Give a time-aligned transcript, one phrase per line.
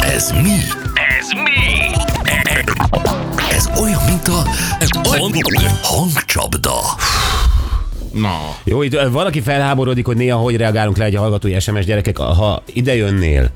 [0.00, 0.56] Ez mi?
[1.18, 1.94] Ez mi?
[3.50, 4.44] Ez olyan, mint a
[5.82, 6.74] hangcsapda.
[8.12, 12.16] Na, Jó, itt valaki felháborodik, hogy néha hogy reagálunk le egy hallgatói SMS gyerekek.
[12.16, 13.50] Ha ide jönnél,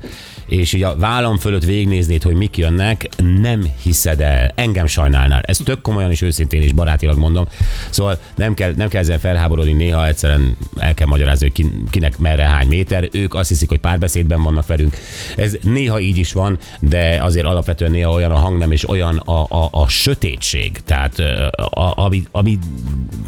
[0.51, 3.09] és így a vállam fölött végignéznéd, hogy mik jönnek,
[3.41, 4.51] nem hiszed el.
[4.55, 5.41] Engem sajnálnál.
[5.41, 7.47] Ez tök komolyan és őszintén is barátilag mondom.
[7.89, 12.17] Szóval nem kell, nem kell ezzel felháborodni, néha egyszerűen el kell magyarázni, hogy ki- kinek
[12.17, 13.09] merre hány méter.
[13.11, 14.97] Ők azt hiszik, hogy párbeszédben vannak velünk.
[15.37, 19.45] Ez néha így is van, de azért alapvetően néha olyan a hangnem és olyan a,
[19.49, 20.81] a, a sötétség.
[20.85, 21.19] Tehát
[21.55, 22.59] a, ami, ami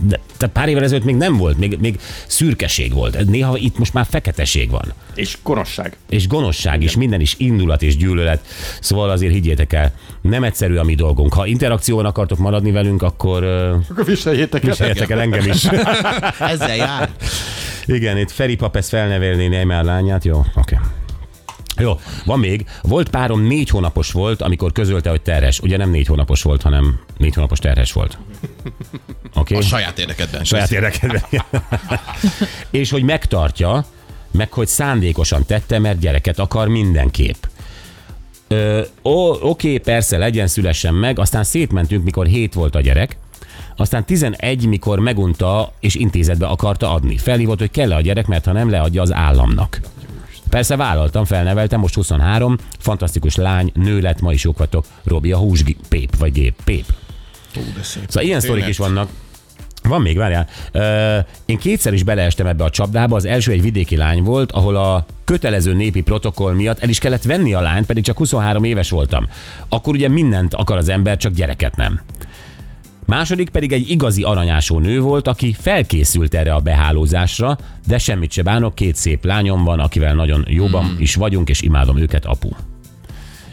[0.08, 3.26] de, tehát pár évvel ezelőtt még nem volt, még, még szürkeség volt.
[3.26, 5.98] Néha itt most már feketeség van és gonoszság.
[6.10, 8.46] és gonoszság is, minden is indulat és gyűlölet.
[8.80, 9.92] Szóval azért higgyétek el,
[10.22, 11.34] nem egyszerű a mi dolgunk.
[11.34, 13.44] Ha interakcióban akartok maradni velünk, akkor
[13.90, 14.70] Akkor viseljétek el.
[14.70, 15.64] viseljetek el engem is.
[16.40, 17.10] Ezzel jár.
[17.86, 20.24] Igen, itt Feri pap ezt felnevelné Neymar lányát.
[20.26, 20.76] Jó, oké.
[20.76, 20.88] Okay.
[21.78, 22.66] Jó, van még.
[22.82, 25.60] Volt párom négy hónapos volt, amikor közölte, hogy terhes.
[25.60, 28.18] Ugye nem négy hónapos volt, hanem négy hónapos terhes volt.
[29.36, 29.54] Oké?
[29.54, 29.62] A Okay?
[29.62, 30.44] saját érdekedben.
[30.44, 31.22] Saját érdekedben.
[32.72, 33.86] és hogy megtartja,
[34.34, 37.44] meg hogy szándékosan tette, mert gyereket akar mindenképp.
[38.48, 43.18] Ö, ó, oké, persze, legyen, szülessen meg, aztán szétmentünk, mikor 7 volt a gyerek,
[43.76, 47.18] aztán 11, mikor megunta és intézetbe akarta adni.
[47.18, 49.80] Felhívott, hogy kell a gyerek, mert ha nem leadja az államnak.
[50.50, 55.38] Persze vállaltam, felneveltem, most 23, fantasztikus lány, nő lett, ma is jók vagytok, Robi a
[55.38, 56.86] húsgép, vagy gép, pép.
[57.56, 58.04] Ú, de szép.
[58.08, 59.10] Szóval ilyen sztorik is vannak.
[59.84, 60.48] Van még, várjál.
[60.72, 63.16] Ö, én kétszer is beleestem ebbe a csapdába.
[63.16, 67.24] Az első egy vidéki lány volt, ahol a kötelező népi protokoll miatt el is kellett
[67.24, 69.28] venni a lányt, pedig csak 23 éves voltam.
[69.70, 72.00] Akkor ugye mindent akar az ember, csak gyereket nem.
[73.06, 78.42] Második pedig egy igazi aranyásó nő volt, aki felkészült erre a behálózásra, de semmit se
[78.42, 81.00] bánok, két szép lányom van, akivel nagyon jóban mm.
[81.00, 82.50] is vagyunk, és imádom őket, apu.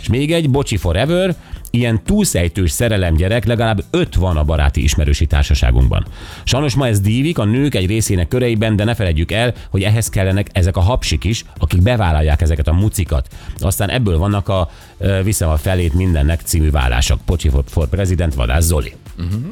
[0.01, 1.35] És még egy, bocsi forever,
[1.71, 6.07] ilyen túlszejtős szerelem gyerek, legalább öt van a baráti ismerősi társaságunkban.
[6.45, 10.09] Sajnos ma ez dívik a nők egy részének köreiben, de ne felejtjük el, hogy ehhez
[10.09, 13.29] kellenek ezek a hapsik is, akik bevállalják ezeket a mucikat.
[13.59, 17.21] Aztán ebből vannak a ö, Viszem a felét mindennek című vállások.
[17.25, 18.95] Pocsi for, for President, Vadász Zoli.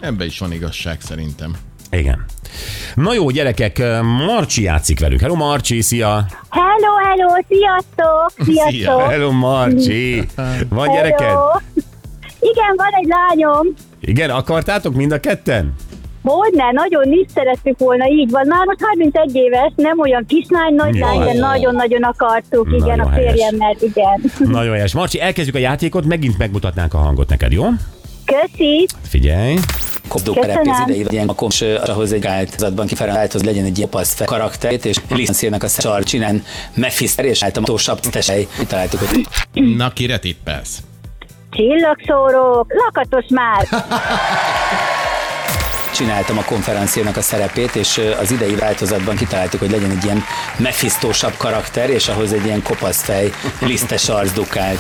[0.00, 1.56] Ebben is van igazság szerintem.
[1.90, 2.24] Igen.
[2.94, 3.78] Na jó, gyerekek,
[4.26, 5.20] Marcsi játszik velünk.
[5.20, 6.26] Hello Marcsi, szia!
[6.48, 8.32] Hello, hello, sziasztok!
[8.44, 8.72] Sziasztok!
[8.72, 9.08] Szia.
[9.08, 10.28] Hello Marcsi!
[10.68, 11.36] Van gyereked?
[12.41, 13.66] Igen, van egy lányom.
[14.00, 15.75] Igen, akartátok mind a ketten?
[16.22, 18.47] Hogyne, nagyon is szerettük volna, így van.
[18.47, 21.06] Már most 31 éves, nem olyan kislány, nagy Jó.
[21.06, 23.32] lány, de nagyon-nagyon akartuk, igen, Nagyon a helyes.
[23.32, 24.22] férjemmel, igen.
[24.59, 24.93] Nagyon helyes.
[24.93, 27.65] Marcsi, elkezdjük a játékot, megint megmutatnánk a hangot neked, jó?
[28.25, 28.87] Köszi!
[29.03, 29.56] Figyelj!
[30.09, 30.70] Köszönöm.
[30.70, 35.62] az idei ilyen komos ahhoz egy áltozatban kifelálthoz legyen egy apasz fel karakterét, és Lisztszélnek
[35.62, 36.43] a szar csinen
[36.75, 38.49] Mephister és állt a tósabb tesei.
[38.66, 39.26] Találtuk, hogy
[39.76, 40.78] Na, kire tippelsz?
[41.50, 43.66] Csillagszórók, lakatos már!
[45.98, 50.25] csináltam a konferenciának a szerepét, és az idei változatban kitaláltuk, hogy legyen egy ilyen
[50.56, 54.78] Mephistósabb karakter, és ahhoz egy ilyen kopasz fej, lisztes arc dukált.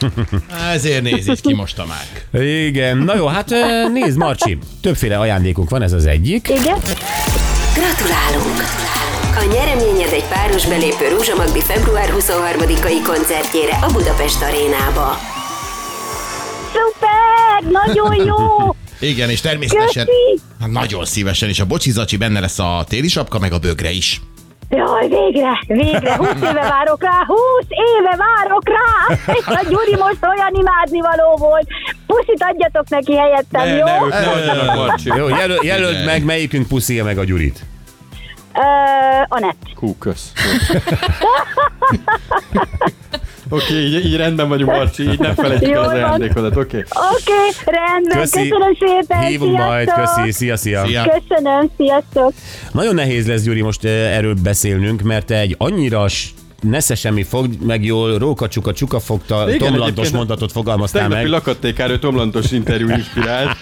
[0.72, 2.42] Ezért néz így ki most a mák.
[2.44, 3.50] Igen, na jó, hát
[3.92, 6.48] nézd Marcsi, többféle ajándékunk van, ez az egyik.
[6.48, 6.78] Igen?
[7.74, 8.62] Gratulálunk!
[9.38, 15.35] A nyereményed egy páros belépő Rúzsa Magdi február 23-ai koncertjére a Budapest arénába.
[16.76, 17.70] Szuper!
[17.82, 18.36] Nagyon jó!
[19.10, 20.40] Igen, és természetesen Köszi!
[20.60, 24.20] hát nagyon szívesen, és a bocsizacsi benne lesz a téli sapka, meg a bögre is.
[24.70, 27.38] Jaj, végre, végre, 20 éve várok rá, 20
[27.68, 29.16] éve várok rá!
[29.34, 31.66] És a Gyuri most olyan imádni való volt.
[32.06, 34.06] Puszit adjatok neki helyettem, jó?
[34.06, 35.08] Ne, ne adjanak, Marcsi.
[35.16, 37.60] Jó, jelöl, jelöld meg, melyikünk puszíja meg a Gyurit.
[38.54, 38.60] Ö,
[39.28, 39.56] Anett.
[39.74, 40.32] Hú, kösz.
[43.56, 46.76] Oké, okay, így, így rendben vagyunk, Marcsi, így nem felejtjük el az ajándékodat, oké?
[46.76, 48.48] Oké, rendben, Köszi.
[48.48, 49.68] köszönöm szépen, Hívunk sziasztok!
[49.68, 50.84] majd, köszi, szia, szia.
[50.86, 51.02] Szia.
[51.02, 52.32] Köszönöm, sziasztok!
[52.72, 56.06] Nagyon nehéz lesz, Gyuri, most ö, erről beszélnünk, mert egy annyira
[56.60, 61.28] nesze semmi fog, meg jól róka csuka csuka fogta, Igen, tomlantos mondatot fogalmaztál meg.
[61.28, 63.56] lakattékáról tomlantos interjú inspirált.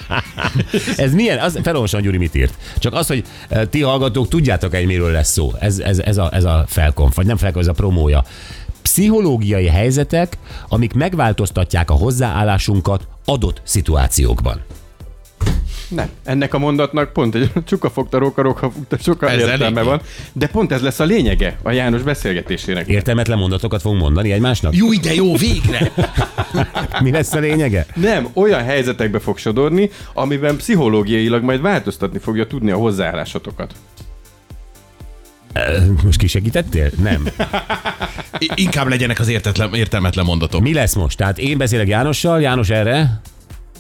[0.97, 1.39] Ez milyen?
[1.39, 2.55] Az, felolvasom, Gyuri mit írt.
[2.79, 5.53] Csak az, hogy eh, ti hallgatók tudjátok egy miről lesz szó.
[5.61, 8.25] Ez, ez, ez, a, ez a felkonf, vagy nem felkonf, ez a promója.
[8.95, 10.39] Pszichológiai helyzetek,
[10.69, 14.61] amik megváltoztatják a hozzáállásunkat adott szituációkban.
[15.89, 19.89] Nem, ennek a mondatnak pont egy csuka fogta, róka, róka fogta, sokkal Ez értelme elég.
[19.91, 20.01] van.
[20.33, 22.87] De pont ez lesz a lényege a János beszélgetésének.
[22.89, 24.77] Értelmetlen mondatokat fogunk mondani egymásnak?
[24.77, 25.93] Jó, de jó, végre!
[27.03, 27.87] Mi lesz a lényege?
[27.95, 33.75] Nem, olyan helyzetekbe fog sodorni, amiben pszichológiailag majd változtatni fogja tudni a hozzáállásotokat.
[36.05, 36.91] Most kisegítettél?
[37.03, 37.29] Nem.
[38.55, 40.61] Inkább legyenek az értetlen, értelmetlen mondatok.
[40.61, 41.17] Mi lesz most?
[41.17, 43.21] Tehát én beszélek Jánossal, János erre?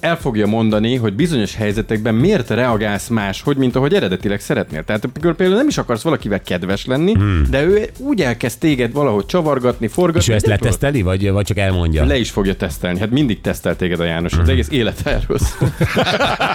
[0.01, 4.85] El fogja mondani, hogy bizonyos helyzetekben miért reagálsz más, hogy mint ahogy eredetileg szeretnél.
[4.85, 7.47] Tehát például nem is akarsz valakivel kedves lenni, hmm.
[7.51, 10.21] de ő úgy elkezd téged valahogy csavargatni, forgatni.
[10.21, 10.73] És ő ezt nem tudod.
[10.73, 12.05] leteszteli, vagy, vagy csak elmondja?
[12.05, 12.99] Le is fogja tesztelni.
[12.99, 14.33] Hát mindig tesztel téged a János.
[14.33, 15.75] Az egész élet erről szól.